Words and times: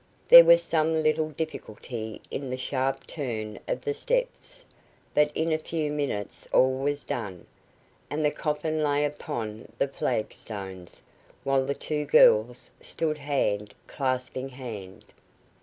There 0.29 0.43
was 0.43 0.63
some 0.63 1.03
little 1.03 1.29
difficulty 1.29 2.21
in 2.31 2.49
the 2.49 2.57
sharp 2.57 3.05
turn 3.05 3.59
of 3.67 3.81
the 3.81 3.93
steps, 3.93 4.63
but 5.13 5.31
in 5.35 5.51
a 5.53 5.59
few 5.59 5.91
minutes 5.91 6.47
all 6.51 6.79
was 6.79 7.03
done, 7.05 7.45
and 8.09 8.25
the 8.25 8.31
coffin 8.31 8.81
lay 8.83 9.05
upon 9.05 9.71
the 9.77 9.87
flagstones, 9.87 11.03
while 11.43 11.67
the 11.67 11.75
two 11.75 12.05
girls 12.05 12.71
stood 12.81 13.19
hand 13.19 13.75
clasping 13.85 14.49
hand. 14.49 15.05